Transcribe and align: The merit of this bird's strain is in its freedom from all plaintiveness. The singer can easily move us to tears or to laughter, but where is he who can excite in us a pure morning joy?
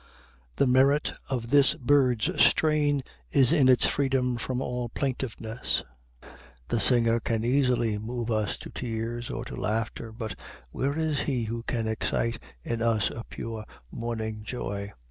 The 0.55 0.65
merit 0.65 1.13
of 1.29 1.51
this 1.51 1.75
bird's 1.75 2.41
strain 2.43 3.03
is 3.29 3.51
in 3.51 3.69
its 3.69 3.85
freedom 3.85 4.35
from 4.35 4.59
all 4.59 4.89
plaintiveness. 4.89 5.83
The 6.69 6.79
singer 6.79 7.19
can 7.19 7.45
easily 7.45 7.99
move 7.99 8.31
us 8.31 8.57
to 8.65 8.71
tears 8.71 9.29
or 9.29 9.45
to 9.45 9.55
laughter, 9.55 10.11
but 10.11 10.33
where 10.71 10.97
is 10.97 11.19
he 11.19 11.43
who 11.43 11.61
can 11.61 11.87
excite 11.87 12.39
in 12.63 12.81
us 12.81 13.11
a 13.11 13.23
pure 13.25 13.63
morning 13.91 14.41
joy? 14.41 14.91